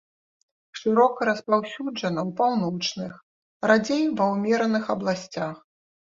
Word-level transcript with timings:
Шырока 0.79 1.27
распаўсюджана 1.29 2.21
ў 2.23 2.31
паўночных, 2.39 3.13
радзей 3.73 4.03
ва 4.17 4.25
ўмераных 4.33 4.83
абласцях. 4.97 5.55